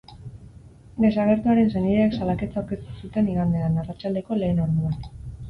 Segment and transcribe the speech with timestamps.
[1.03, 4.99] Desagertuaren senideek salaketa aurkeztu zuten igandean, arratsaldeko lehen orduan.